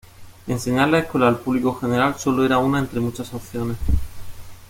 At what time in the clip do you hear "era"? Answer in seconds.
2.43-2.57